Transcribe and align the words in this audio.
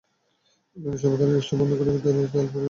কিন্তু 0.71 0.97
সবাই 1.01 1.17
গাড়ির 1.19 1.41
স্টার্ট 1.41 1.59
বন্ধ 1.61 1.71
করে 1.73 1.89
রেখেছে 1.89 2.01
তেল 2.03 2.17
ফুরিয়ে 2.23 2.29
যাওয়ার 2.33 2.47
ভয়ে। 2.47 2.59